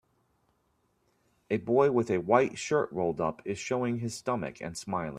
A 1.51 1.57
boy 1.57 1.91
with 1.91 2.09
a 2.09 2.17
white 2.17 2.57
shirt 2.57 2.91
rolled 2.91 3.21
up 3.21 3.39
is 3.45 3.59
showing 3.59 3.99
his 3.99 4.15
stomach 4.17 4.59
and 4.59 4.75
smiling. 4.75 5.09